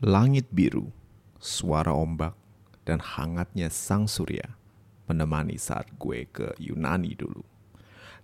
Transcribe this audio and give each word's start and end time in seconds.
Langit 0.00 0.48
biru, 0.48 0.88
suara 1.36 1.92
ombak, 1.92 2.32
dan 2.88 3.04
hangatnya 3.04 3.68
sang 3.68 4.08
surya 4.08 4.56
menemani 5.04 5.60
saat 5.60 5.92
gue 6.00 6.24
ke 6.24 6.56
Yunani 6.56 7.12
dulu. 7.12 7.44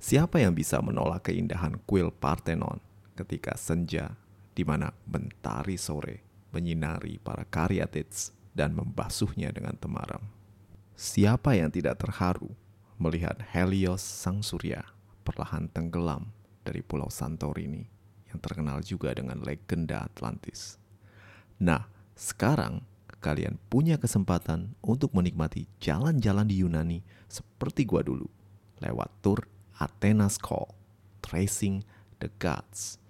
Siapa 0.01 0.41
yang 0.41 0.57
bisa 0.57 0.81
menolak 0.81 1.29
keindahan 1.29 1.77
kuil 1.85 2.09
Parthenon 2.09 2.81
ketika 3.12 3.61
senja 3.61 4.17
di 4.57 4.65
mana 4.65 4.89
mentari 5.04 5.77
sore 5.77 6.25
menyinari 6.49 7.21
para 7.21 7.45
karyatids 7.45 8.32
dan 8.56 8.72
membasuhnya 8.72 9.52
dengan 9.52 9.77
temaram? 9.77 10.24
Siapa 10.96 11.61
yang 11.61 11.68
tidak 11.68 12.00
terharu 12.00 12.56
melihat 12.96 13.36
Helios 13.52 14.00
sang 14.00 14.40
surya 14.40 14.80
perlahan 15.29 15.68
tenggelam 15.68 16.32
dari 16.64 16.80
pulau 16.80 17.12
Santorini 17.12 17.84
yang 18.32 18.40
terkenal 18.40 18.80
juga 18.80 19.12
dengan 19.12 19.45
legenda 19.45 20.08
Atlantis? 20.08 20.86
Nah, 21.57 21.88
sekarang 22.12 22.84
kalian 23.25 23.57
punya 23.72 23.96
kesempatan 23.96 24.76
untuk 24.85 25.17
menikmati 25.17 25.64
jalan-jalan 25.81 26.44
di 26.44 26.61
Yunani 26.61 27.00
seperti 27.26 27.89
gua 27.89 28.04
dulu, 28.04 28.29
lewat 28.85 29.08
tur 29.25 29.48
Athena's 29.81 30.36
Call, 30.36 30.68
Tracing 31.25 31.81
the 32.20 32.28
Gods, 32.36 33.00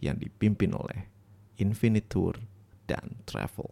yang 0.00 0.16
dipimpin 0.16 0.72
oleh 0.72 1.12
Infinite 1.60 2.08
Tour 2.08 2.40
dan 2.88 3.20
Travel. 3.28 3.68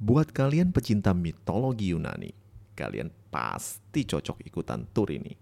Buat 0.00 0.32
kalian 0.32 0.72
pecinta 0.72 1.12
mitologi 1.12 1.92
Yunani, 1.92 2.32
kalian 2.72 3.12
pasti 3.28 4.08
cocok 4.08 4.42
ikutan 4.48 4.88
tur 4.96 5.12
ini, 5.12 5.36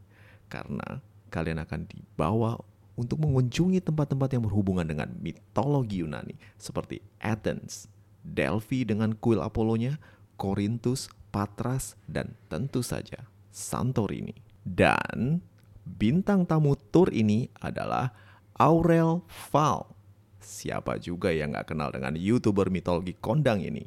karena 0.50 0.98
kalian 1.30 1.62
akan 1.62 1.86
dibawa 1.86 2.58
untuk 2.98 3.22
mengunjungi 3.22 3.78
tempat-tempat 3.84 4.34
yang 4.34 4.42
berhubungan 4.42 4.88
dengan 4.88 5.14
mitologi 5.20 6.02
Yunani, 6.02 6.34
seperti 6.58 6.98
Athens, 7.20 7.86
Delphi 8.26 8.82
dengan 8.82 9.14
kuil 9.14 9.38
Apollonya, 9.38 10.02
Korintus, 10.34 11.06
Patras, 11.30 11.94
dan 12.10 12.34
tentu 12.50 12.82
saja 12.82 13.30
Santorini. 13.54 14.34
Dan 14.66 15.38
bintang 15.86 16.42
tamu 16.42 16.74
tur 16.90 17.14
ini 17.14 17.46
adalah 17.62 18.10
Aurel 18.58 19.22
Val. 19.54 19.94
Siapa 20.42 20.98
juga 20.98 21.30
yang 21.30 21.54
gak 21.54 21.70
kenal 21.74 21.94
dengan 21.94 22.18
YouTuber 22.18 22.66
mitologi 22.70 23.14
kondang 23.14 23.62
ini? 23.62 23.86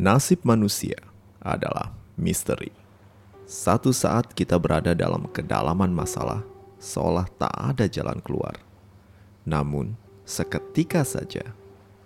Nasib 0.06 0.46
manusia 0.46 1.02
adalah 1.42 1.90
misteri. 2.14 2.70
Satu 3.42 3.90
saat 3.90 4.30
kita 4.38 4.54
berada 4.54 4.94
dalam 4.94 5.26
kedalaman 5.34 5.90
masalah, 5.90 6.46
seolah 6.78 7.26
tak 7.34 7.50
ada 7.50 7.90
jalan 7.90 8.22
keluar. 8.22 8.54
Namun, 9.42 9.98
seketika 10.22 11.02
saja 11.02 11.50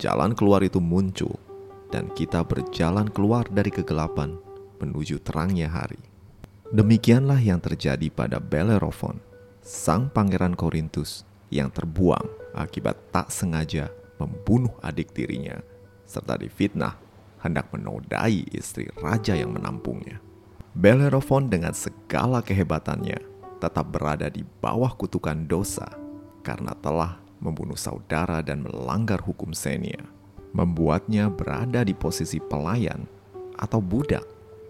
jalan 0.00 0.32
keluar 0.32 0.64
itu 0.64 0.80
muncul, 0.80 1.36
dan 1.92 2.08
kita 2.16 2.40
berjalan 2.40 3.04
keluar 3.12 3.44
dari 3.52 3.68
kegelapan 3.68 4.32
menuju 4.80 5.20
terangnya 5.20 5.68
hari. 5.68 6.00
Demikianlah 6.72 7.36
yang 7.36 7.60
terjadi 7.60 8.08
pada 8.08 8.40
Bellerophon, 8.40 9.20
sang 9.60 10.08
pangeran 10.08 10.56
Korintus 10.56 11.28
yang 11.52 11.68
terbuang 11.68 12.56
akibat 12.56 12.96
tak 13.12 13.28
sengaja 13.28 13.92
membunuh 14.16 14.72
adik 14.80 15.12
tirinya 15.12 15.60
serta 16.08 16.40
difitnah 16.40 17.09
hendak 17.40 17.72
menodai 17.72 18.44
istri 18.52 18.88
raja 19.00 19.32
yang 19.36 19.56
menampungnya. 19.56 20.20
Bellerophon 20.76 21.50
dengan 21.50 21.74
segala 21.74 22.44
kehebatannya 22.44 23.18
tetap 23.58 23.90
berada 23.90 24.30
di 24.30 24.46
bawah 24.62 24.94
kutukan 24.94 25.48
dosa 25.48 25.88
karena 26.46 26.72
telah 26.78 27.20
membunuh 27.42 27.76
saudara 27.76 28.40
dan 28.44 28.64
melanggar 28.64 29.18
hukum 29.20 29.50
Senia, 29.50 30.00
membuatnya 30.54 31.28
berada 31.32 31.82
di 31.82 31.96
posisi 31.96 32.38
pelayan 32.38 33.04
atau 33.58 33.82
budak 33.82 34.24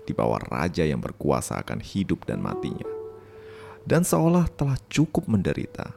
di 0.09 0.17
bawah 0.17 0.41
raja 0.51 0.83
yang 0.83 0.99
berkuasa 0.99 1.61
akan 1.61 1.79
hidup 1.79 2.25
dan 2.27 2.43
matinya. 2.43 2.87
Dan 3.85 4.07
seolah 4.07 4.47
telah 4.55 4.79
cukup 4.91 5.27
menderita, 5.27 5.95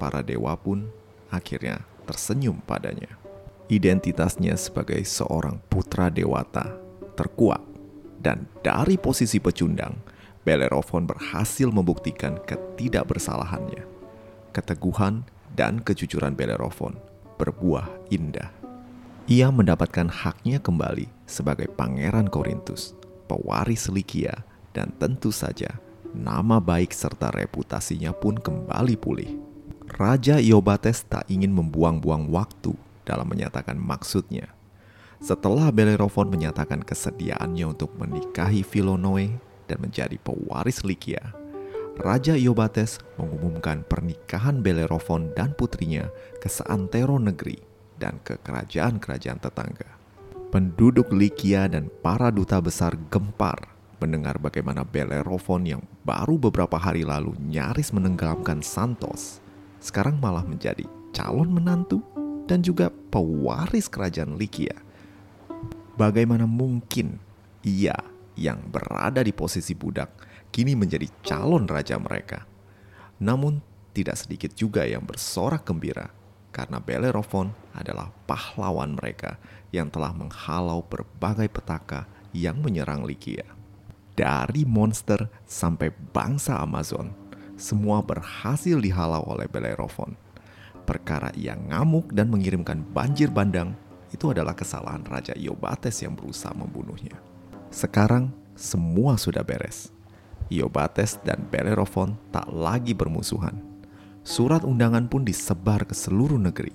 para 0.00 0.20
dewa 0.20 0.56
pun 0.56 0.88
akhirnya 1.30 1.84
tersenyum 2.06 2.62
padanya 2.62 3.25
identitasnya 3.66 4.54
sebagai 4.54 5.02
seorang 5.02 5.58
putra 5.66 6.06
dewata 6.10 6.78
terkuat 7.16 7.76
dan 8.26 8.50
dari 8.64 8.98
posisi 8.98 9.38
pecundang, 9.38 9.94
Bellerophon 10.42 11.06
berhasil 11.06 11.70
membuktikan 11.70 12.38
ketidakbersalahannya. 12.42 13.86
Keteguhan 14.50 15.26
dan 15.54 15.82
kejujuran 15.82 16.34
Bellerophon 16.34 16.98
berbuah 17.36 17.86
indah. 18.10 18.50
Ia 19.26 19.50
mendapatkan 19.50 20.06
haknya 20.06 20.62
kembali 20.62 21.10
sebagai 21.26 21.66
pangeran 21.70 22.30
Korintus, 22.30 22.94
pewaris 23.26 23.90
Likia, 23.90 24.46
dan 24.70 24.94
tentu 25.02 25.34
saja 25.34 25.82
nama 26.14 26.62
baik 26.62 26.94
serta 26.94 27.34
reputasinya 27.34 28.14
pun 28.14 28.38
kembali 28.38 28.94
pulih. 28.98 29.30
Raja 29.86 30.38
Iobates 30.38 31.06
tak 31.06 31.26
ingin 31.30 31.54
membuang-buang 31.54 32.30
waktu 32.30 32.74
dalam 33.06 33.30
menyatakan 33.30 33.78
maksudnya. 33.78 34.50
Setelah 35.22 35.72
Bellerophon 35.72 36.28
menyatakan 36.28 36.84
kesediaannya 36.84 37.72
untuk 37.72 37.96
menikahi 37.96 38.60
Philonoe 38.60 39.32
dan 39.64 39.78
menjadi 39.80 40.20
pewaris 40.20 40.84
Likia, 40.84 41.32
Raja 41.96 42.36
Iobates 42.36 43.00
mengumumkan 43.16 43.80
pernikahan 43.88 44.60
Bellerophon 44.60 45.32
dan 45.32 45.56
putrinya 45.56 46.12
ke 46.36 46.52
seantero 46.52 47.16
negeri 47.16 47.56
dan 47.96 48.20
ke 48.20 48.36
kerajaan-kerajaan 48.44 49.40
tetangga. 49.40 49.96
Penduduk 50.52 51.08
Likia 51.16 51.72
dan 51.72 51.88
para 52.04 52.28
duta 52.28 52.60
besar 52.60 52.92
gempar 53.08 53.72
mendengar 53.96 54.36
bagaimana 54.36 54.84
Bellerophon 54.84 55.64
yang 55.64 55.82
baru 56.04 56.36
beberapa 56.36 56.76
hari 56.76 57.08
lalu 57.08 57.32
nyaris 57.40 57.96
menenggelamkan 57.96 58.60
Santos, 58.60 59.40
sekarang 59.80 60.20
malah 60.20 60.44
menjadi 60.44 60.84
calon 61.16 61.48
menantu 61.48 62.04
dan 62.46 62.62
juga 62.62 62.88
pewaris 63.10 63.90
kerajaan 63.90 64.38
Likia. 64.38 64.74
Bagaimana 65.98 66.46
mungkin 66.46 67.18
ia 67.66 67.96
yang 68.38 68.62
berada 68.70 69.20
di 69.20 69.34
posisi 69.34 69.74
budak 69.74 70.12
kini 70.54 70.78
menjadi 70.78 71.10
calon 71.26 71.66
raja 71.66 71.98
mereka? 71.98 72.46
Namun 73.18 73.60
tidak 73.96 74.16
sedikit 74.20 74.52
juga 74.54 74.84
yang 74.84 75.02
bersorak 75.02 75.66
gembira 75.66 76.12
karena 76.54 76.80
Bellerophon 76.80 77.52
adalah 77.76 78.08
pahlawan 78.24 78.96
mereka 78.96 79.36
yang 79.72 79.92
telah 79.92 80.12
menghalau 80.16 80.80
berbagai 80.84 81.52
petaka 81.52 82.08
yang 82.32 82.60
menyerang 82.60 83.04
Likia. 83.04 83.44
dari 84.16 84.64
monster 84.64 85.28
sampai 85.44 85.92
bangsa 85.92 86.56
Amazon, 86.64 87.12
semua 87.60 88.00
berhasil 88.00 88.80
dihalau 88.80 89.20
oleh 89.28 89.44
Bellerophon. 89.44 90.16
Perkara 90.86 91.34
ia 91.34 91.58
ngamuk 91.58 92.14
dan 92.14 92.30
mengirimkan 92.30 92.86
banjir 92.94 93.28
bandang 93.28 93.74
itu 94.14 94.30
adalah 94.30 94.54
kesalahan 94.54 95.02
Raja 95.02 95.34
Iobates 95.34 95.98
yang 96.00 96.14
berusaha 96.14 96.54
membunuhnya. 96.54 97.18
Sekarang 97.74 98.30
semua 98.54 99.18
sudah 99.18 99.42
beres. 99.42 99.90
Iobates 100.46 101.18
dan 101.26 101.42
Bellerophon 101.50 102.14
tak 102.30 102.46
lagi 102.54 102.94
bermusuhan. 102.94 103.58
Surat 104.22 104.62
undangan 104.62 105.10
pun 105.10 105.26
disebar 105.26 105.82
ke 105.86 105.94
seluruh 105.94 106.38
negeri, 106.38 106.74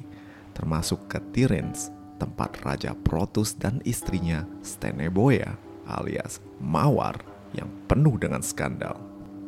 termasuk 0.51 1.07
ke 1.07 1.23
Tirens, 1.31 1.87
tempat 2.19 2.59
Raja 2.61 2.91
Protus 2.93 3.55
dan 3.55 3.79
istrinya 3.87 4.43
Steneboya 4.59 5.55
alias 5.87 6.39
Mawar 6.61 7.17
yang 7.57 7.67
penuh 7.89 8.15
dengan 8.15 8.39
skandal. 8.43 8.95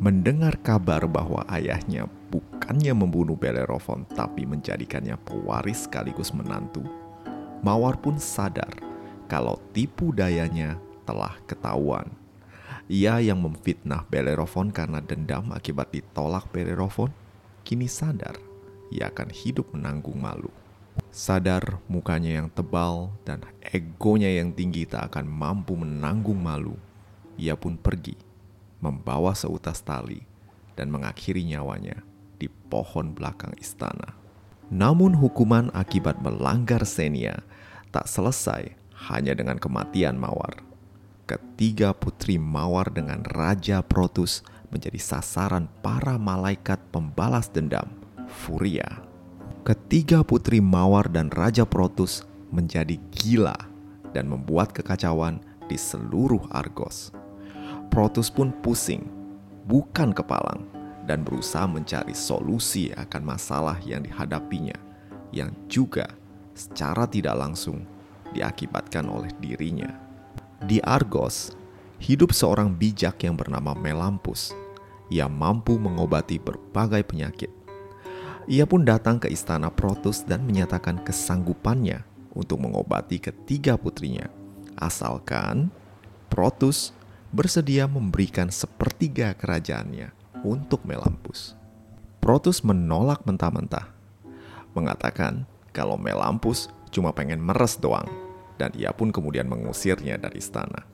Mendengar 0.02 0.58
kabar 0.60 1.06
bahwa 1.08 1.46
ayahnya 1.48 2.10
bukannya 2.34 2.98
membunuh 2.98 3.38
Bellerophon 3.38 4.10
tapi 4.10 4.50
menjadikannya 4.50 5.22
pewaris 5.22 5.86
sekaligus 5.86 6.34
menantu, 6.34 6.82
Mawar 7.64 7.96
pun 7.96 8.20
sadar 8.20 8.76
kalau 9.30 9.56
tipu 9.72 10.12
dayanya 10.12 10.76
telah 11.08 11.32
ketahuan. 11.48 12.12
Ia 12.92 13.24
yang 13.24 13.40
memfitnah 13.40 14.04
Bellerophon 14.12 14.74
karena 14.74 15.00
dendam 15.00 15.48
akibat 15.56 15.94
ditolak 15.96 16.52
Bellerophon, 16.52 17.14
kini 17.64 17.88
sadar 17.88 18.36
ia 18.92 19.08
akan 19.08 19.32
hidup 19.32 19.72
menanggung 19.72 20.20
malu. 20.20 20.52
Sadar 21.08 21.80
mukanya 21.88 22.44
yang 22.44 22.52
tebal 22.52 23.16
dan 23.24 23.48
egonya 23.64 24.28
yang 24.28 24.52
tinggi 24.52 24.84
tak 24.84 25.16
akan 25.16 25.24
mampu 25.24 25.80
menanggung 25.80 26.38
malu, 26.44 26.76
ia 27.40 27.56
pun 27.56 27.80
pergi 27.80 28.20
membawa 28.84 29.32
seutas 29.32 29.80
tali 29.80 30.20
dan 30.76 30.92
mengakhiri 30.92 31.48
nyawanya 31.48 32.04
di 32.38 32.50
pohon 32.50 33.14
belakang 33.14 33.54
istana. 33.60 34.16
Namun 34.74 35.14
hukuman 35.14 35.70
akibat 35.76 36.22
melanggar 36.24 36.82
Senia 36.88 37.46
tak 37.94 38.10
selesai 38.10 38.74
hanya 39.12 39.38
dengan 39.38 39.62
kematian 39.62 40.18
Mawar. 40.18 40.66
Ketiga 41.30 41.94
putri 41.94 42.42
Mawar 42.42 42.90
dengan 42.90 43.22
Raja 43.24 43.86
Protus 43.86 44.44
menjadi 44.74 44.98
sasaran 44.98 45.70
para 45.86 46.18
malaikat 46.18 46.82
pembalas 46.90 47.48
dendam, 47.54 47.86
Furia. 48.26 49.06
Ketiga 49.64 50.26
putri 50.26 50.60
Mawar 50.60 51.08
dan 51.08 51.30
Raja 51.30 51.64
Protus 51.64 52.26
menjadi 52.50 53.00
gila 53.14 53.56
dan 54.12 54.28
membuat 54.28 54.74
kekacauan 54.74 55.40
di 55.70 55.78
seluruh 55.78 56.44
Argos. 56.52 57.14
Protus 57.94 58.34
pun 58.34 58.50
pusing, 58.66 59.06
bukan 59.70 60.12
kepalang, 60.12 60.66
dan 61.04 61.24
berusaha 61.24 61.68
mencari 61.68 62.16
solusi 62.16 62.92
akan 62.96 63.22
masalah 63.36 63.76
yang 63.84 64.04
dihadapinya, 64.04 64.76
yang 65.36 65.52
juga 65.68 66.08
secara 66.56 67.04
tidak 67.10 67.36
langsung 67.36 67.84
diakibatkan 68.32 69.06
oleh 69.12 69.30
dirinya. 69.38 69.92
Di 70.64 70.80
Argos, 70.80 71.52
hidup 72.00 72.32
seorang 72.32 72.72
bijak 72.72 73.20
yang 73.28 73.36
bernama 73.36 73.76
Melampus. 73.76 74.56
Ia 75.12 75.28
mampu 75.28 75.76
mengobati 75.76 76.40
berbagai 76.40 77.04
penyakit. 77.04 77.52
Ia 78.48 78.64
pun 78.64 78.88
datang 78.88 79.20
ke 79.20 79.28
istana 79.30 79.70
Protus 79.70 80.24
dan 80.24 80.44
menyatakan 80.44 81.04
kesanggupannya 81.04 82.04
untuk 82.34 82.64
mengobati 82.64 83.20
ketiga 83.20 83.76
putrinya, 83.76 84.32
asalkan 84.80 85.70
Protus 86.32 86.96
bersedia 87.30 87.86
memberikan 87.86 88.50
sepertiga 88.50 89.38
kerajaannya 89.38 90.23
untuk 90.44 90.84
Melampus. 90.84 91.56
Protus 92.20 92.64
menolak 92.64 93.24
mentah-mentah, 93.28 93.92
mengatakan 94.76 95.44
kalau 95.76 96.00
Melampus 96.00 96.72
cuma 96.94 97.12
pengen 97.12 97.42
meres 97.42 97.76
doang, 97.76 98.08
dan 98.56 98.72
ia 98.78 98.94
pun 98.94 99.10
kemudian 99.10 99.50
mengusirnya 99.50 100.16
dari 100.16 100.40
istana. 100.40 100.86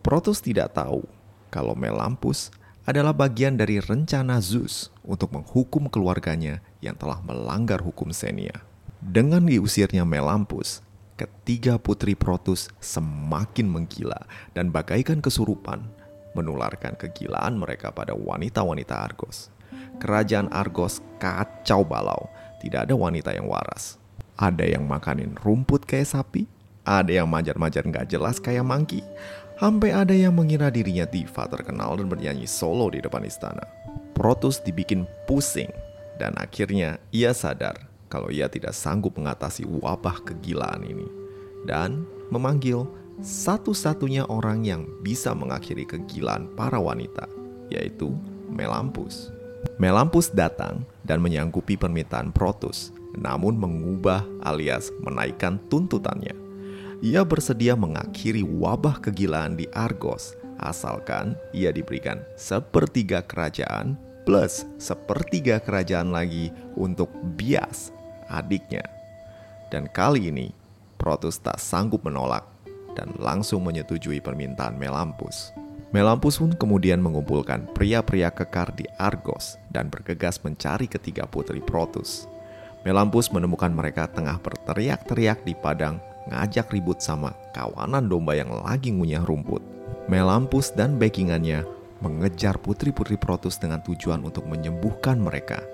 Protus 0.00 0.40
tidak 0.40 0.76
tahu 0.76 1.04
kalau 1.52 1.76
Melampus 1.76 2.52
adalah 2.88 3.12
bagian 3.12 3.54
dari 3.54 3.78
rencana 3.78 4.40
Zeus 4.40 4.88
untuk 5.04 5.30
menghukum 5.36 5.86
keluarganya 5.92 6.64
yang 6.80 6.96
telah 6.96 7.20
melanggar 7.20 7.78
hukum 7.78 8.10
Senia. 8.10 8.64
Dengan 9.00 9.44
diusirnya 9.44 10.04
Melampus, 10.04 10.80
ketiga 11.16 11.76
putri 11.76 12.16
Protus 12.16 12.72
semakin 12.80 13.68
menggila 13.68 14.24
dan 14.56 14.72
bagaikan 14.72 15.20
kesurupan 15.20 15.84
menularkan 16.34 16.94
kegilaan 16.94 17.58
mereka 17.58 17.90
pada 17.90 18.14
wanita-wanita 18.14 18.94
Argos. 18.94 19.50
Kerajaan 20.00 20.48
Argos 20.50 21.04
kacau 21.20 21.84
balau, 21.84 22.30
tidak 22.62 22.88
ada 22.88 22.94
wanita 22.96 23.30
yang 23.34 23.46
waras. 23.50 24.00
Ada 24.40 24.64
yang 24.64 24.88
makanin 24.88 25.36
rumput 25.36 25.84
kayak 25.84 26.08
sapi, 26.08 26.48
ada 26.86 27.12
yang 27.12 27.28
majar-majar 27.28 27.84
nggak 27.84 28.08
jelas 28.08 28.40
kayak 28.40 28.64
mangki, 28.64 29.04
sampai 29.60 29.92
ada 29.92 30.16
yang 30.16 30.32
mengira 30.32 30.72
dirinya 30.72 31.04
diva 31.04 31.44
terkenal 31.44 32.00
dan 32.00 32.08
bernyanyi 32.08 32.48
solo 32.48 32.88
di 32.88 33.04
depan 33.04 33.20
istana. 33.28 33.62
Protus 34.16 34.60
dibikin 34.64 35.04
pusing, 35.28 35.68
dan 36.16 36.36
akhirnya 36.40 36.96
ia 37.12 37.36
sadar 37.36 37.88
kalau 38.10 38.28
ia 38.28 38.50
tidak 38.50 38.76
sanggup 38.76 39.16
mengatasi 39.16 39.64
wabah 39.64 40.20
kegilaan 40.26 40.84
ini 40.84 41.08
dan 41.64 42.04
memanggil 42.28 42.84
satu-satunya 43.20 44.24
orang 44.32 44.64
yang 44.64 44.88
bisa 45.04 45.36
mengakhiri 45.36 45.84
kegilaan 45.84 46.48
para 46.56 46.80
wanita, 46.80 47.28
yaitu 47.68 48.16
Melampus. 48.50 49.30
Melampus 49.76 50.32
datang 50.32 50.82
dan 51.04 51.20
menyanggupi 51.20 51.76
permintaan 51.76 52.32
Protus, 52.32 52.90
namun 53.14 53.60
mengubah 53.60 54.24
alias 54.42 54.90
menaikkan 55.04 55.60
tuntutannya. 55.68 56.34
Ia 57.00 57.24
bersedia 57.24 57.76
mengakhiri 57.76 58.44
wabah 58.44 59.00
kegilaan 59.00 59.56
di 59.56 59.68
Argos, 59.72 60.36
asalkan 60.60 61.36
ia 61.56 61.72
diberikan 61.72 62.20
sepertiga 62.36 63.24
kerajaan 63.24 63.96
plus 64.28 64.68
sepertiga 64.76 65.60
kerajaan 65.60 66.12
lagi 66.12 66.52
untuk 66.76 67.08
Bias 67.36 67.92
adiknya. 68.28 68.84
Dan 69.72 69.88
kali 69.92 70.28
ini, 70.28 70.52
Protus 71.00 71.40
tak 71.40 71.56
sanggup 71.56 72.04
menolak 72.04 72.44
dan 73.00 73.16
langsung 73.16 73.64
menyetujui 73.64 74.20
permintaan 74.20 74.76
Melampus. 74.76 75.56
Melampus 75.96 76.36
pun 76.36 76.52
kemudian 76.52 77.00
mengumpulkan 77.00 77.64
pria-pria 77.72 78.28
kekar 78.28 78.76
di 78.76 78.84
Argos 79.00 79.56
dan 79.72 79.88
bergegas 79.88 80.36
mencari 80.44 80.84
ketiga 80.84 81.24
putri 81.24 81.64
Protus. 81.64 82.28
Melampus 82.84 83.32
menemukan 83.32 83.72
mereka 83.72 84.04
tengah 84.04 84.36
berteriak-teriak 84.44 85.40
di 85.48 85.56
padang 85.56 85.96
ngajak 86.28 86.68
ribut 86.68 87.00
sama 87.00 87.32
kawanan 87.56 88.04
domba 88.04 88.36
yang 88.36 88.52
lagi 88.52 88.92
ngunyah 88.92 89.24
rumput. 89.24 89.64
Melampus 90.06 90.76
dan 90.76 91.00
backingannya 91.00 91.64
mengejar 92.04 92.60
putri-putri 92.60 93.16
Protus 93.16 93.56
dengan 93.56 93.80
tujuan 93.80 94.20
untuk 94.20 94.44
menyembuhkan 94.44 95.16
mereka 95.16 95.64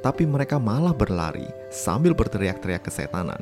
tapi 0.00 0.24
mereka 0.24 0.56
malah 0.56 0.96
berlari 0.96 1.46
sambil 1.68 2.16
berteriak-teriak 2.16 2.88
kesetanan, 2.88 3.40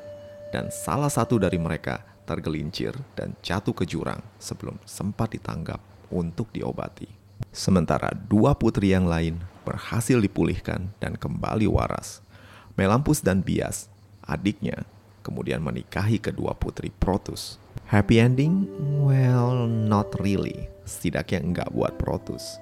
dan 0.51 0.69
salah 0.75 1.11
satu 1.11 1.39
dari 1.39 1.57
mereka 1.57 2.03
tergelincir 2.29 2.93
dan 3.17 3.33
jatuh 3.41 3.73
ke 3.73 3.89
jurang 3.89 4.21
sebelum 4.37 4.77
sempat 4.85 5.33
ditanggap 5.33 5.81
untuk 6.13 6.53
diobati. 6.53 7.09
Sementara 7.49 8.13
dua 8.13 8.53
putri 8.53 8.93
yang 8.93 9.09
lain 9.09 9.41
berhasil 9.65 10.21
dipulihkan 10.21 10.93
dan 11.01 11.17
kembali 11.17 11.65
waras. 11.65 12.21
Melampus 12.77 13.25
dan 13.25 13.41
Bias, 13.41 13.89
adiknya, 14.21 14.85
kemudian 15.25 15.65
menikahi 15.65 16.21
kedua 16.21 16.53
putri 16.53 16.93
Protus. 17.01 17.57
Happy 17.89 18.21
ending? 18.21 18.69
Well, 19.01 19.65
not 19.65 20.13
really. 20.21 20.69
Setidaknya 20.85 21.41
enggak 21.41 21.69
buat 21.73 21.97
Protus. 21.97 22.61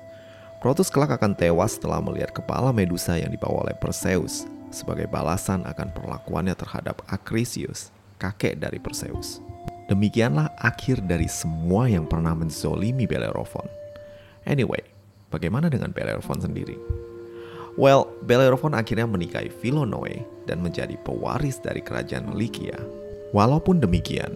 Protus 0.63 0.89
kelak 0.89 1.13
akan 1.15 1.35
tewas 1.37 1.77
setelah 1.77 2.01
melihat 2.01 2.33
kepala 2.33 2.73
Medusa 2.73 3.19
yang 3.19 3.29
dibawa 3.29 3.69
oleh 3.69 3.77
Perseus 3.77 4.49
sebagai 4.71 5.07
balasan 5.07 5.63
akan 5.63 5.95
perlakuannya 5.95 6.59
terhadap 6.59 7.01
Acrisius, 7.07 7.95
kakek 8.19 8.59
dari 8.59 8.83
Perseus. 8.83 9.46
Demikianlah 9.87 10.55
akhir 10.59 11.07
dari 11.07 11.31
semua 11.31 11.87
yang 11.87 12.11
pernah 12.11 12.35
menzolimi 12.35 13.07
Bellerophon. 13.07 13.67
Anyway, 14.47 14.83
bagaimana 15.31 15.71
dengan 15.71 15.95
Bellerophon 15.95 16.43
sendiri? 16.43 16.75
Well, 17.79 18.11
Bellerophon 18.25 18.75
akhirnya 18.75 19.07
menikahi 19.07 19.53
Philonoe 19.53 20.25
dan 20.49 20.65
menjadi 20.65 20.97
pewaris 21.07 21.61
dari 21.63 21.85
kerajaan 21.85 22.35
Lycia. 22.35 22.79
Walaupun 23.31 23.79
demikian, 23.79 24.33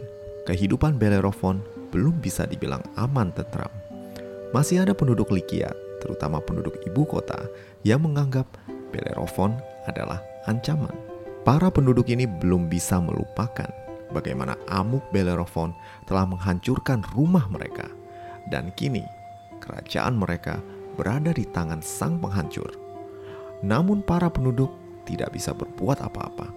kehidupan 0.46 1.00
Bellerophon 1.00 1.64
belum 1.90 2.20
bisa 2.22 2.46
dibilang 2.46 2.84
aman 3.00 3.32
tentram. 3.34 3.72
Masih 4.54 4.84
ada 4.84 4.92
penduduk 4.94 5.32
Lycia 5.32 5.72
terutama 6.00 6.40
penduduk 6.40 6.80
ibu 6.88 7.04
kota, 7.04 7.36
yang 7.84 8.02
menganggap 8.02 8.48
Bellerophon 8.90 9.54
adalah 9.86 10.18
ancaman. 10.48 10.96
Para 11.44 11.68
penduduk 11.68 12.08
ini 12.08 12.24
belum 12.24 12.72
bisa 12.72 12.98
melupakan 12.98 13.68
bagaimana 14.10 14.58
amuk 14.70 15.02
Bellerophon 15.14 15.74
telah 16.06 16.26
menghancurkan 16.26 17.02
rumah 17.14 17.46
mereka. 17.50 17.88
Dan 18.50 18.74
kini, 18.74 19.06
kerajaan 19.62 20.18
mereka 20.18 20.58
berada 20.98 21.30
di 21.30 21.46
tangan 21.46 21.80
sang 21.80 22.18
penghancur. 22.18 22.74
Namun 23.62 24.02
para 24.02 24.32
penduduk 24.32 24.72
tidak 25.04 25.36
bisa 25.36 25.52
berbuat 25.52 26.00
apa-apa 26.00 26.48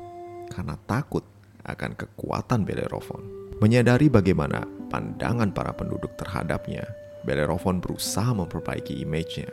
karena 0.51 0.77
takut 0.85 1.25
akan 1.63 1.95
kekuatan 1.95 2.67
Bellerophon. 2.67 3.23
Menyadari 3.63 4.11
bagaimana 4.11 4.67
pandangan 4.91 5.55
para 5.55 5.71
penduduk 5.71 6.11
terhadapnya, 6.19 6.83
Bellerophon 7.23 7.79
berusaha 7.79 8.35
memperbaiki 8.35 8.99
image-nya. 8.99 9.47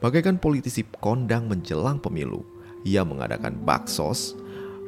Bagaikan 0.00 0.40
politisi 0.40 0.84
kondang 1.00 1.48
menjelang 1.48 2.00
pemilu, 2.00 2.44
ia 2.84 3.04
mengadakan 3.04 3.56
baksos, 3.64 4.36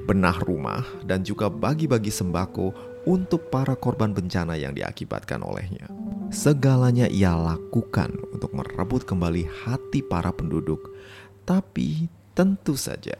benah 0.07 0.39
rumah, 0.43 0.83
dan 1.07 1.23
juga 1.23 1.47
bagi-bagi 1.47 2.11
sembako 2.11 2.75
untuk 3.07 3.51
para 3.51 3.75
korban 3.75 4.15
bencana 4.15 4.55
yang 4.55 4.75
diakibatkan 4.75 5.43
olehnya. 5.43 5.91
Segalanya 6.33 7.11
ia 7.11 7.35
lakukan 7.37 8.15
untuk 8.33 8.57
merebut 8.57 9.05
kembali 9.05 9.45
hati 9.67 10.01
para 10.01 10.33
penduduk, 10.33 10.91
tapi 11.45 12.09
tentu 12.33 12.79
saja 12.79 13.19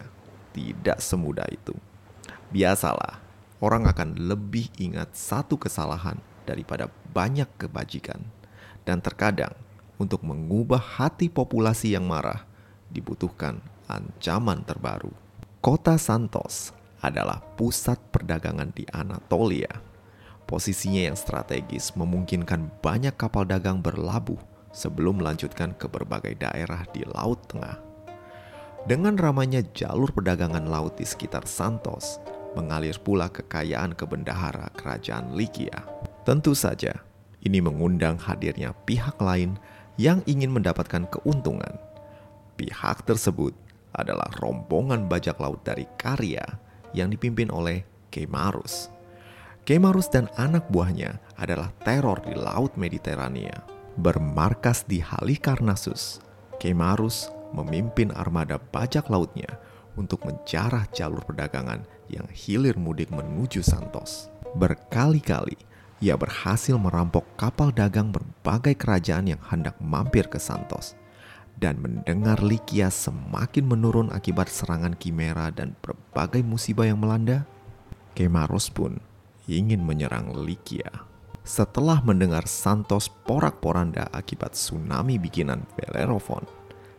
tidak 0.57 0.99
semudah 1.03 1.47
itu. 1.53 1.77
Biasalah, 2.53 3.21
orang 3.61 3.89
akan 3.89 4.17
lebih 4.17 4.69
ingat 4.81 5.13
satu 5.17 5.57
kesalahan 5.57 6.17
daripada 6.49 6.89
banyak 7.13 7.49
kebajikan, 7.61 8.21
dan 8.83 8.99
terkadang 8.99 9.55
untuk 10.01 10.27
mengubah 10.27 10.83
hati 10.83 11.31
populasi 11.31 11.95
yang 11.95 12.09
marah 12.09 12.43
dibutuhkan 12.91 13.63
ancaman 13.87 14.67
terbaru. 14.67 15.22
Kota 15.63 15.95
Santos 15.95 16.75
adalah 17.07 17.39
pusat 17.55 17.95
perdagangan 18.11 18.75
di 18.75 18.83
Anatolia 18.91 19.93
Posisinya 20.53 21.09
yang 21.09 21.17
strategis 21.17 21.95
memungkinkan 21.95 22.83
banyak 22.85 23.17
kapal 23.17 23.47
dagang 23.47 23.81
berlabuh 23.81 24.37
sebelum 24.75 25.23
melanjutkan 25.23 25.73
ke 25.79 25.87
berbagai 25.89 26.37
daerah 26.37 26.83
di 26.91 27.07
Laut 27.09 27.41
Tengah. 27.49 27.79
Dengan 28.85 29.15
ramainya 29.15 29.63
jalur 29.73 30.11
perdagangan 30.11 30.67
laut 30.67 30.99
di 30.99 31.07
sekitar 31.07 31.47
Santos, 31.47 32.19
mengalir 32.59 32.99
pula 32.99 33.31
kekayaan 33.31 33.95
kebendahara 33.95 34.69
kerajaan 34.77 35.33
Likia. 35.39 35.87
Tentu 36.27 36.53
saja, 36.59 37.01
ini 37.41 37.63
mengundang 37.63 38.19
hadirnya 38.19 38.75
pihak 38.83 39.17
lain 39.23 39.57
yang 39.95 40.21
ingin 40.27 40.51
mendapatkan 40.51 41.07
keuntungan. 41.07 41.79
Pihak 42.59 43.07
tersebut 43.07 43.55
adalah 43.97 44.29
rombongan 44.41 45.09
bajak 45.09 45.37
laut 45.41 45.61
dari 45.65 45.85
Karya 46.01 46.45
yang 46.97 47.13
dipimpin 47.13 47.49
oleh 47.53 47.85
Kemarus. 48.13 48.93
Kemarus 49.63 50.11
dan 50.11 50.27
anak 50.37 50.67
buahnya 50.69 51.23
adalah 51.39 51.71
teror 51.87 52.19
di 52.27 52.35
Laut 52.35 52.75
Mediterania. 52.75 53.63
Bermarkas 53.95 54.89
di 54.89 54.99
Halikarnassus, 54.99 56.19
Kemarus 56.59 57.29
memimpin 57.53 58.11
armada 58.17 58.57
bajak 58.59 59.13
lautnya 59.13 59.49
untuk 59.95 60.25
menjarah 60.25 60.89
jalur 60.91 61.21
perdagangan 61.23 61.85
yang 62.09 62.25
hilir 62.33 62.75
mudik 62.81 63.13
menuju 63.13 63.61
Santos. 63.61 64.33
Berkali-kali 64.57 65.57
ia 66.03 66.19
berhasil 66.19 66.75
merampok 66.75 67.23
kapal 67.39 67.71
dagang 67.71 68.11
berbagai 68.11 68.75
kerajaan 68.75 69.31
yang 69.31 69.43
hendak 69.47 69.79
mampir 69.79 70.27
ke 70.27 70.43
Santos. 70.43 70.99
Dan 71.63 71.79
mendengar 71.79 72.43
Likia 72.43 72.91
semakin 72.91 73.71
menurun 73.71 74.11
akibat 74.11 74.51
serangan 74.51 74.99
Kimera 74.99 75.55
dan 75.55 75.79
berbagai 75.79 76.43
musibah 76.43 76.91
yang 76.91 76.99
melanda, 76.99 77.47
Kemarus 78.19 78.67
pun 78.67 78.99
ingin 79.47 79.79
menyerang 79.87 80.35
Likia. 80.43 80.91
Setelah 81.47 82.03
mendengar 82.03 82.51
Santos 82.51 83.07
porak-poranda 83.07 84.11
akibat 84.11 84.59
tsunami 84.59 85.23
bikinan 85.23 85.63
Bellerophon, 85.79 86.43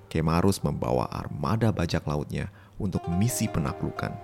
Kemarus 0.07 0.63
membawa 0.63 1.11
armada 1.11 1.75
bajak 1.75 2.07
lautnya 2.07 2.47
untuk 2.79 3.03
misi 3.11 3.51
penaklukan. 3.51 4.15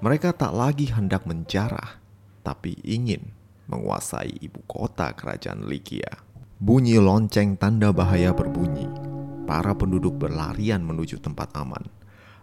Mereka 0.00 0.32
tak 0.32 0.56
lagi 0.56 0.88
hendak 0.88 1.28
menjarah, 1.28 2.00
tapi 2.40 2.72
ingin 2.88 3.20
menguasai 3.68 4.32
ibu 4.40 4.64
kota 4.64 5.12
kerajaan 5.12 5.68
Likia. 5.68 6.24
Bunyi 6.56 6.96
lonceng 6.96 7.60
tanda 7.60 7.92
bahaya 7.92 8.32
berbunyi. 8.32 9.07
Para 9.48 9.72
penduduk 9.72 10.20
berlarian 10.20 10.84
menuju 10.84 11.24
tempat 11.24 11.48
aman. 11.56 11.80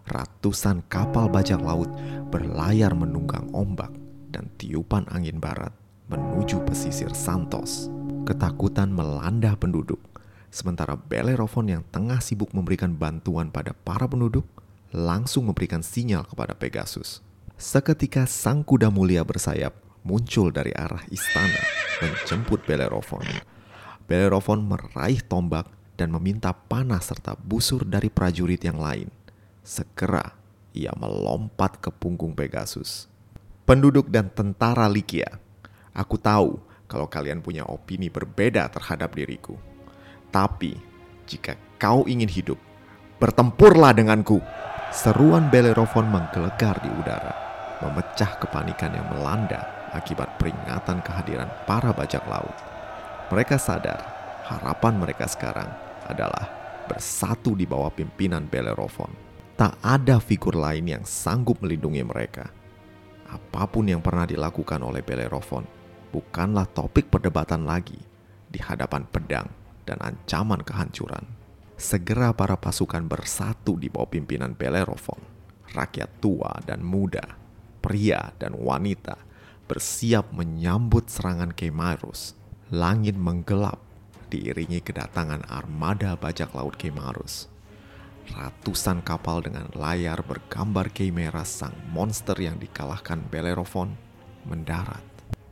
Ratusan 0.09 0.81
kapal 0.89 1.29
bajak 1.29 1.62
laut 1.62 1.85
berlayar 2.33 2.97
menunggang 2.97 3.45
ombak 3.53 3.93
dan 4.33 4.50
tiupan 4.57 5.05
angin 5.13 5.38
barat 5.38 5.69
menuju 6.09 6.65
pesisir 6.65 7.13
Santos. 7.13 7.93
Ketakutan 8.25 8.89
melanda 8.89 9.53
penduduk, 9.53 10.01
sementara 10.50 10.97
Bellerophon 10.97 11.69
yang 11.69 11.85
tengah 11.93 12.17
sibuk 12.25 12.50
memberikan 12.57 12.97
bantuan 12.97 13.53
pada 13.53 13.77
para 13.77 14.09
penduduk 14.09 14.50
langsung 14.89 15.45
memberikan 15.45 15.85
sinyal 15.85 16.25
kepada 16.25 16.57
Pegasus. 16.57 17.21
Seketika 17.53 18.25
sang 18.25 18.65
kuda 18.65 18.89
mulia 18.89 19.21
bersayap 19.21 19.77
muncul 20.01 20.50
dari 20.50 20.74
arah 20.74 21.05
istana 21.13 21.62
menjemput 22.01 22.65
Bellerophon. 22.65 23.29
Bellerophon 24.09 24.65
meraih 24.65 25.21
tombak 25.21 25.69
dan 25.96 26.12
meminta 26.12 26.52
panah 26.52 27.00
serta 27.00 27.36
busur 27.40 27.88
dari 27.88 28.12
prajurit 28.12 28.60
yang 28.62 28.80
lain. 28.80 29.10
Segera 29.66 30.36
ia 30.75 30.92
melompat 30.96 31.80
ke 31.80 31.90
punggung 31.90 32.36
Pegasus 32.36 33.16
penduduk 33.66 34.08
dan 34.14 34.30
tentara 34.30 34.86
Likia. 34.86 35.28
Aku 35.92 36.22
tahu 36.22 36.62
kalau 36.86 37.10
kalian 37.10 37.42
punya 37.42 37.66
opini 37.66 38.14
berbeda 38.14 38.70
terhadap 38.70 39.18
diriku. 39.18 39.58
Tapi, 40.30 40.78
jika 41.25 41.58
kau 41.82 42.06
ingin 42.06 42.30
hidup, 42.30 42.62
bertempurlah 43.18 43.92
denganku. 43.92 44.40
Seruan 44.94 45.52
Bellerophon 45.52 46.08
menggelegar 46.08 46.80
di 46.80 46.88
udara, 46.88 47.36
memecah 47.84 48.40
kepanikan 48.40 48.96
yang 48.96 49.12
melanda 49.12 49.92
akibat 49.92 50.40
peringatan 50.40 51.04
kehadiran 51.04 51.50
para 51.68 51.92
bajak 51.92 52.24
laut. 52.30 52.56
Mereka 53.34 53.60
sadar 53.60 54.14
harapan 54.46 55.02
mereka 55.02 55.25
sekarang 55.25 55.70
adalah 56.06 56.46
bersatu 56.86 57.58
di 57.58 57.66
bawah 57.66 57.90
pimpinan 57.90 58.46
Bellerophon. 58.46 59.10
Tak 59.58 59.80
ada 59.82 60.22
figur 60.22 60.54
lain 60.54 60.86
yang 60.86 61.04
sanggup 61.08 61.64
melindungi 61.64 62.04
mereka 62.06 62.52
apa 63.25 63.66
pun 63.66 63.90
yang 63.90 64.00
pernah 64.06 64.30
dilakukan 64.30 64.80
oleh 64.86 65.02
Bellerophon 65.02 65.66
bukanlah 66.14 66.70
topik 66.70 67.10
perdebatan 67.10 67.66
lagi 67.66 67.98
di 68.48 68.62
hadapan 68.62 69.04
pedang 69.10 69.50
dan 69.84 70.00
ancaman 70.00 70.62
kehancuran. 70.62 71.25
Segera 71.75 72.32
para 72.32 72.56
pasukan 72.56 73.04
bersatu 73.04 73.75
di 73.75 73.92
bawah 73.92 74.08
pimpinan 74.08 74.56
Bellerophon. 74.56 75.20
Rakyat 75.75 76.24
tua 76.24 76.56
dan 76.64 76.80
muda, 76.80 77.36
pria 77.84 78.32
dan 78.40 78.56
wanita 78.56 79.20
bersiap 79.68 80.32
menyambut 80.32 81.12
serangan 81.12 81.52
Kemarus. 81.52 82.38
Langit 82.72 83.20
menggelap 83.20 83.82
diiringi 84.29 84.82
kedatangan 84.82 85.46
armada 85.50 86.17
bajak 86.17 86.53
laut 86.53 86.75
Kemarus 86.75 87.55
Ratusan 88.34 89.05
kapal 89.05 89.46
dengan 89.46 89.70
layar 89.77 90.25
bergambar 90.25 90.89
Chimera 90.89 91.46
sang 91.46 91.77
monster 91.94 92.34
yang 92.41 92.58
dikalahkan 92.58 93.22
Bellerophon 93.29 93.94
mendarat. 94.50 95.01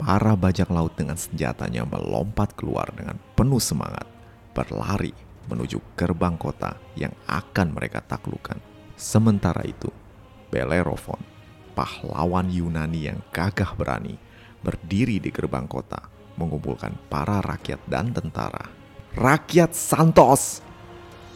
Para 0.02 0.34
bajak 0.34 0.74
laut 0.74 0.98
dengan 0.98 1.14
senjatanya 1.14 1.86
melompat 1.86 2.58
keluar 2.58 2.90
dengan 2.98 3.22
penuh 3.38 3.62
semangat, 3.62 4.10
berlari 4.58 5.14
menuju 5.48 5.78
gerbang 5.94 6.34
kota 6.34 6.74
yang 6.98 7.14
akan 7.30 7.78
mereka 7.78 8.02
taklukkan. 8.02 8.58
Sementara 8.98 9.62
itu, 9.70 9.94
Bellerophon, 10.50 11.22
pahlawan 11.78 12.50
Yunani 12.50 13.06
yang 13.06 13.22
gagah 13.30 13.78
berani, 13.78 14.18
berdiri 14.66 15.22
di 15.22 15.30
gerbang 15.30 15.70
kota, 15.70 16.10
mengumpulkan 16.38 16.94
para 17.10 17.40
rakyat 17.42 17.80
dan 17.86 18.14
tentara. 18.14 18.70
Rakyat 19.14 19.78
Santos! 19.78 20.66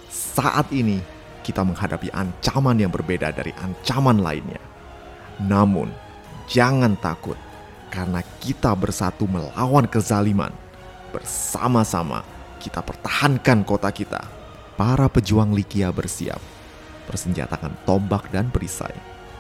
Saat 0.10 0.74
ini, 0.74 0.98
kita 1.46 1.62
menghadapi 1.62 2.10
ancaman 2.12 2.76
yang 2.82 2.90
berbeda 2.90 3.30
dari 3.32 3.54
ancaman 3.62 4.20
lainnya. 4.20 4.62
Namun, 5.38 5.94
jangan 6.50 6.98
takut 6.98 7.38
karena 7.94 8.26
kita 8.42 8.74
bersatu 8.74 9.30
melawan 9.30 9.86
kezaliman. 9.86 10.52
Bersama-sama 11.14 12.26
kita 12.60 12.82
pertahankan 12.84 13.64
kota 13.64 13.94
kita. 13.94 14.22
Para 14.78 15.10
pejuang 15.10 15.58
Likia 15.58 15.90
bersiap, 15.90 16.38
bersenjatakan 17.10 17.74
tombak 17.82 18.30
dan 18.30 18.54
perisai, 18.54 18.94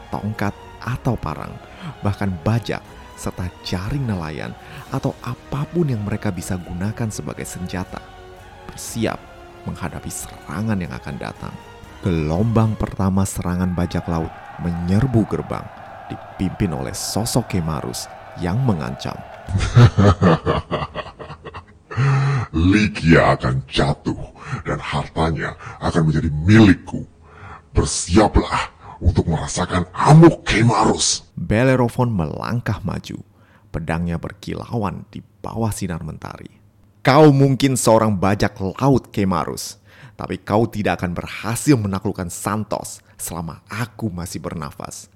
tongkat 0.09 0.53
atau 0.81 1.13
parang, 1.13 1.53
bahkan 2.01 2.33
bajak 2.41 2.81
serta 3.17 3.49
jaring 3.65 4.05
nelayan 4.05 4.53
atau 4.93 5.17
apa 5.25 5.65
pun 5.73 5.89
yang 5.89 6.05
mereka 6.05 6.29
bisa 6.29 6.55
gunakan 6.55 7.09
sebagai 7.09 7.43
senjata. 7.43 7.99
Bersiap 8.69 9.17
menghadapi 9.65 10.07
serangan 10.07 10.79
yang 10.79 10.93
akan 10.93 11.15
datang. 11.19 11.53
Gelombang 12.05 12.77
pertama 12.77 13.25
serangan 13.25 13.73
bajak 13.73 14.05
laut 14.07 14.31
menyerbu 14.63 15.27
gerbang, 15.27 15.65
dipimpin 16.07 16.71
oleh 16.71 16.93
sosok 16.93 17.51
Kemarus 17.51 18.07
yang 18.39 18.61
mengancam. 18.63 19.17
Likia 22.53 23.35
akan 23.35 23.65
jatuh 23.67 24.17
dan 24.63 24.79
hartanya 24.79 25.57
akan 25.83 26.09
menjadi 26.09 26.29
milikku. 26.31 27.03
Bersiaplah 27.75 28.71
untuk 29.03 29.27
merasakan 29.29 29.85
amuk 29.93 30.47
Kemarus. 30.47 31.26
Bellerophon 31.47 32.11
melangkah 32.11 32.83
maju. 32.83 33.23
Pedangnya 33.71 34.19
berkilauan 34.19 35.07
di 35.07 35.23
bawah 35.39 35.71
sinar 35.71 36.03
mentari. 36.03 36.51
Kau 36.99 37.31
mungkin 37.31 37.79
seorang 37.79 38.19
bajak 38.19 38.59
laut 38.59 39.07
Kemarus, 39.15 39.79
tapi 40.19 40.43
kau 40.43 40.67
tidak 40.67 40.99
akan 40.99 41.15
berhasil 41.15 41.79
menaklukkan 41.79 42.27
Santos 42.27 42.99
selama 43.15 43.63
aku 43.71 44.11
masih 44.11 44.43
bernafas. 44.43 45.07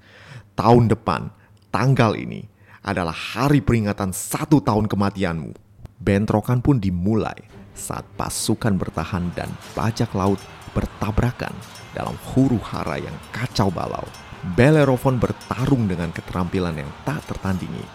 Tahun 0.55 0.87
depan, 0.87 1.35
tanggal 1.67 2.15
ini 2.15 2.47
adalah 2.79 3.11
hari 3.11 3.59
peringatan 3.59 4.15
satu 4.15 4.63
tahun 4.63 4.87
kematianmu. 4.87 5.51
Bentrokan 5.99 6.63
pun 6.63 6.79
dimulai 6.79 7.43
saat 7.75 8.07
pasukan 8.15 8.79
bertahan 8.79 9.35
dan 9.35 9.51
bajak 9.75 10.15
laut 10.15 10.39
bertabrakan 10.71 11.51
dalam 11.91 12.15
huru 12.31 12.57
hara 12.63 13.03
yang 13.03 13.15
kacau 13.35 13.67
balau. 13.67 14.07
Bellerophon 14.41 15.21
bertarung 15.21 15.85
dengan 15.85 16.09
keterampilan 16.09 16.73
yang 16.73 16.89
tak 17.05 17.21
tertandingi, 17.29 17.85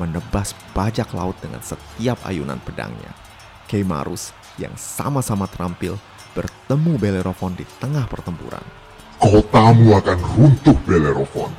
menebas 0.00 0.56
bajak 0.72 1.12
laut 1.12 1.36
dengan 1.44 1.60
setiap 1.60 2.16
ayunan 2.24 2.56
pedangnya. 2.64 3.12
Keimarus 3.68 4.32
yang 4.56 4.72
sama-sama 4.80 5.44
terampil 5.44 6.00
bertemu 6.32 6.96
Bellerophon 6.96 7.52
di 7.52 7.68
tengah 7.76 8.08
pertempuran. 8.08 8.64
Kotamu 9.20 9.92
akan 10.00 10.18
runtuh, 10.40 10.78
Bellerophon. 10.88 11.52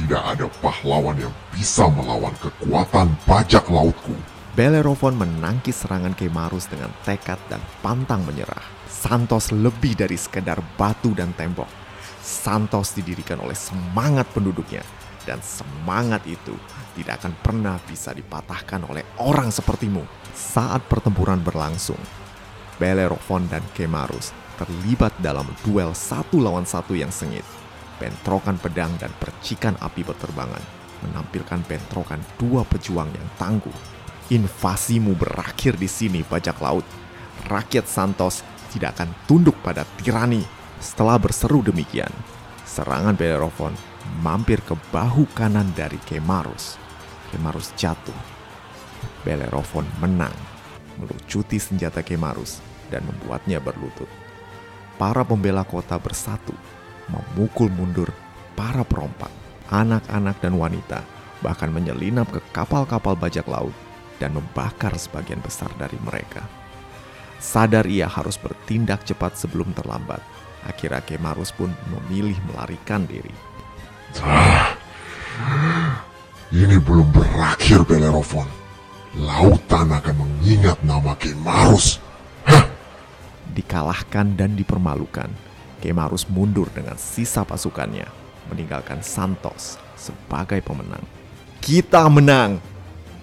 Tidak 0.00 0.22
ada 0.32 0.48
pahlawan 0.64 1.20
yang 1.20 1.34
bisa 1.52 1.84
melawan 1.92 2.32
kekuatan 2.40 3.12
bajak 3.28 3.68
lautku. 3.68 4.16
Bellerophon 4.56 5.12
menangkis 5.12 5.84
serangan 5.84 6.16
Keimarus 6.16 6.72
dengan 6.72 6.88
tekad 7.04 7.36
dan 7.52 7.60
pantang 7.84 8.24
menyerah. 8.24 8.64
Santos 8.88 9.52
lebih 9.52 9.92
dari 9.92 10.16
sekedar 10.16 10.64
batu 10.80 11.12
dan 11.12 11.36
tembok. 11.36 11.83
Santos 12.24 12.96
didirikan 12.96 13.44
oleh 13.44 13.52
semangat 13.52 14.24
penduduknya. 14.32 14.80
Dan 15.28 15.44
semangat 15.44 16.24
itu 16.24 16.56
tidak 16.96 17.20
akan 17.20 17.32
pernah 17.44 17.76
bisa 17.84 18.16
dipatahkan 18.16 18.88
oleh 18.88 19.04
orang 19.20 19.52
sepertimu. 19.52 20.04
Saat 20.32 20.88
pertempuran 20.88 21.44
berlangsung, 21.44 22.00
Bellerophon 22.80 23.44
dan 23.52 23.60
Kemarus 23.76 24.32
terlibat 24.56 25.12
dalam 25.20 25.44
duel 25.60 25.92
satu 25.92 26.40
lawan 26.40 26.64
satu 26.64 26.96
yang 26.96 27.12
sengit. 27.12 27.44
Bentrokan 28.00 28.56
pedang 28.56 28.90
dan 28.96 29.12
percikan 29.20 29.76
api 29.80 30.02
berterbangan 30.02 30.84
menampilkan 31.04 31.60
bentrokan 31.68 32.20
dua 32.40 32.64
pejuang 32.64 33.12
yang 33.12 33.28
tangguh. 33.36 33.76
Invasimu 34.32 35.12
berakhir 35.12 35.76
di 35.76 35.84
sini, 35.84 36.24
bajak 36.24 36.56
laut. 36.64 36.86
Rakyat 37.44 37.84
Santos 37.84 38.40
tidak 38.72 38.96
akan 38.96 39.12
tunduk 39.28 39.54
pada 39.60 39.84
tirani. 40.00 40.40
Setelah 40.84 41.16
berseru 41.16 41.64
demikian, 41.64 42.12
serangan 42.68 43.16
Bellerophon 43.16 43.72
mampir 44.20 44.60
ke 44.60 44.76
bahu 44.92 45.24
kanan 45.32 45.72
dari 45.72 45.96
Kemarus. 46.04 46.76
Kemarus 47.32 47.72
jatuh. 47.72 48.12
Bellerophon 49.24 49.88
menang, 50.04 50.36
melucuti 51.00 51.56
senjata 51.56 52.04
Kemarus 52.04 52.60
dan 52.92 53.00
membuatnya 53.08 53.64
berlutut. 53.64 54.12
Para 55.00 55.24
pembela 55.24 55.64
kota 55.64 55.96
bersatu, 55.96 56.52
memukul 57.08 57.72
mundur 57.72 58.12
para 58.52 58.84
perompak, 58.84 59.32
anak-anak 59.72 60.36
dan 60.44 60.52
wanita, 60.60 61.00
bahkan 61.40 61.72
menyelinap 61.72 62.28
ke 62.28 62.44
kapal-kapal 62.52 63.16
bajak 63.16 63.48
laut 63.48 63.72
dan 64.20 64.36
membakar 64.36 64.92
sebagian 65.00 65.40
besar 65.40 65.72
dari 65.80 65.96
mereka. 66.04 66.44
Sadar 67.40 67.88
ia 67.88 68.04
harus 68.04 68.36
bertindak 68.36 69.08
cepat 69.08 69.40
sebelum 69.40 69.72
terlambat. 69.72 70.33
Akhirnya 70.64 71.04
Kemarus 71.04 71.52
pun 71.52 71.68
memilih 71.92 72.36
melarikan 72.48 73.04
diri. 73.04 73.30
Ah, 74.24 74.72
ini 76.54 76.80
belum 76.80 77.12
berakhir, 77.12 77.84
Bellerophon. 77.84 78.48
Lautan 79.14 79.92
akan 79.92 80.16
mengingat 80.16 80.80
nama 80.82 81.12
Kemarus. 81.20 82.00
Hah, 82.48 82.66
Dikalahkan 83.54 84.34
dan 84.34 84.56
dipermalukan, 84.58 85.30
Kemarus 85.78 86.26
mundur 86.26 86.66
dengan 86.72 86.96
sisa 86.96 87.44
pasukannya, 87.44 88.08
meninggalkan 88.48 89.04
Santos 89.04 89.76
sebagai 89.94 90.58
pemenang. 90.64 91.04
Kita 91.60 92.08
menang! 92.08 92.58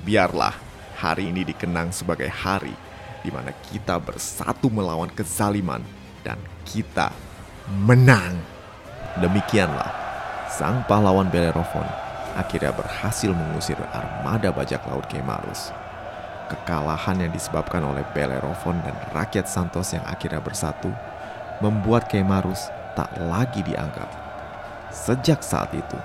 Biarlah 0.01 0.55
hari 0.97 1.29
ini 1.29 1.45
dikenang 1.45 1.93
sebagai 1.93 2.29
hari 2.29 2.73
di 3.21 3.29
mana 3.29 3.53
kita 3.53 4.01
bersatu 4.01 4.69
melawan 4.69 5.09
kezaliman 5.13 5.81
dan 6.25 6.41
kita 6.65 7.13
menang. 7.71 8.35
Demikianlah, 9.23 9.87
sang 10.51 10.83
pahlawan 10.91 11.31
Bellerophon 11.31 11.87
akhirnya 12.35 12.71
berhasil 12.75 13.31
mengusir 13.31 13.79
armada 13.91 14.51
bajak 14.51 14.83
laut 14.87 15.07
Kemarus. 15.07 15.71
Kekalahan 16.51 17.23
yang 17.23 17.31
disebabkan 17.31 17.79
oleh 17.83 18.03
Bellerophon 18.11 18.75
dan 18.83 18.95
rakyat 19.15 19.47
Santos 19.47 19.95
yang 19.95 20.03
akhirnya 20.03 20.43
bersatu 20.43 20.91
membuat 21.63 22.11
Kemarus 22.11 22.67
tak 22.95 23.11
lagi 23.23 23.63
dianggap. 23.63 24.11
Sejak 24.91 25.39
saat 25.39 25.71
itu, 25.71 25.99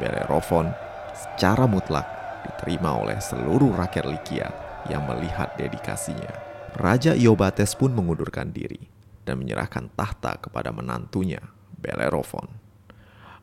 Bellerophon 0.00 0.72
secara 1.12 1.68
mutlak 1.68 2.08
diterima 2.48 2.96
oleh 2.96 3.20
seluruh 3.20 3.76
rakyat 3.76 4.08
Likia 4.08 4.48
yang 4.88 5.04
melihat 5.04 5.52
dedikasinya. 5.60 6.32
Raja 6.72 7.12
Iobates 7.12 7.76
pun 7.76 7.92
mengundurkan 7.92 8.48
diri 8.48 8.91
dan 9.22 9.38
menyerahkan 9.38 9.90
tahta 9.94 10.38
kepada 10.42 10.74
menantunya, 10.74 11.40
Bellerophon. 11.78 12.46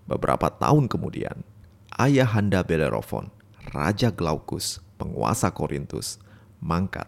Beberapa 0.10 0.50
tahun 0.50 0.90
kemudian, 0.90 1.44
ayahanda 1.96 2.64
Bellerophon, 2.66 3.30
Raja 3.72 4.10
Glaucus, 4.10 4.82
penguasa 4.98 5.54
Korintus, 5.54 6.20
mangkat 6.60 7.08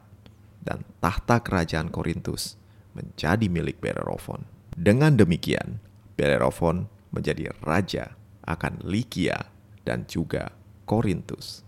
dan 0.61 0.85
tahta 1.01 1.41
kerajaan 1.41 1.89
Korintus 1.89 2.55
menjadi 2.93 3.47
milik 3.49 3.81
Bellerophon. 3.81 4.45
Dengan 4.71 5.17
demikian, 5.17 5.83
Bellerophon 6.15 6.87
menjadi 7.11 7.51
raja 7.63 8.15
akan 8.47 8.83
Likia 8.87 9.51
dan 9.83 10.07
juga 10.07 10.55
Korintus. 10.87 11.65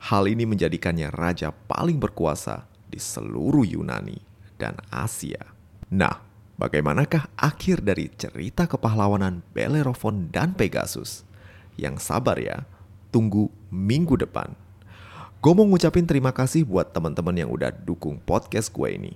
Hal 0.00 0.30
ini 0.30 0.48
menjadikannya 0.48 1.12
raja 1.12 1.52
paling 1.52 2.00
berkuasa 2.00 2.64
di 2.88 2.96
seluruh 2.96 3.66
Yunani 3.68 4.16
dan 4.56 4.76
Asia. 4.88 5.59
Nah, 5.90 6.22
bagaimanakah 6.54 7.34
akhir 7.34 7.82
dari 7.82 8.06
cerita 8.14 8.70
kepahlawanan 8.70 9.42
Bellerophon 9.50 10.30
dan 10.30 10.54
Pegasus? 10.54 11.26
Yang 11.74 12.06
sabar 12.06 12.38
ya, 12.38 12.62
tunggu 13.10 13.50
minggu 13.74 14.14
depan. 14.14 14.54
Gue 15.42 15.52
mau 15.56 15.66
ngucapin 15.66 16.06
terima 16.06 16.30
kasih 16.30 16.62
buat 16.62 16.94
teman-teman 16.94 17.34
yang 17.34 17.50
udah 17.50 17.74
dukung 17.74 18.22
podcast 18.22 18.70
gue 18.70 18.86
ini. 18.86 19.12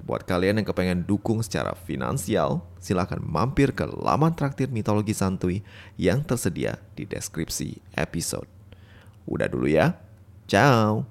Buat 0.00 0.24
kalian 0.24 0.60
yang 0.60 0.68
kepengen 0.68 1.04
dukung 1.04 1.44
secara 1.44 1.76
finansial, 1.76 2.64
silahkan 2.80 3.20
mampir 3.20 3.76
ke 3.76 3.84
laman 3.84 4.32
traktir 4.32 4.72
mitologi 4.72 5.12
santuy 5.12 5.60
yang 6.00 6.24
tersedia 6.24 6.80
di 6.96 7.04
deskripsi 7.04 7.84
episode. 8.00 8.48
Udah 9.28 9.48
dulu 9.48 9.68
ya, 9.68 9.96
ciao! 10.48 11.04